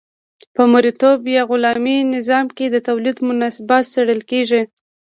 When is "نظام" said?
2.15-2.45